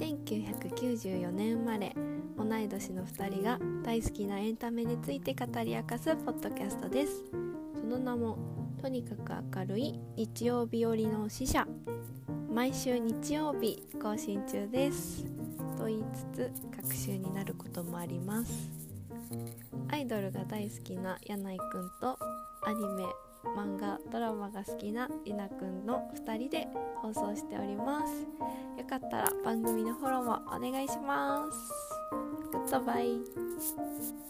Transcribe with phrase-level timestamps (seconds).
[0.00, 1.94] 1994年生まれ
[2.38, 7.24] 同い年の2人が大好きなエンタメについて語り明かすポッドキャストです。
[7.78, 8.38] その名も
[8.80, 11.66] とにかく明るい日曜日寄りの使者。
[12.50, 15.26] 毎週日曜日更新中です。
[15.76, 18.70] と言いつつ各週になることもあります。
[19.88, 22.18] アイドルが大好きな柳井くんと
[22.62, 23.04] アニメ
[23.56, 28.22] 漫画ドラマが好きなりなくんの2人で放送しております。
[28.78, 31.58] よかったら番組のフォローもお願いします。
[32.52, 34.29] グッドバイ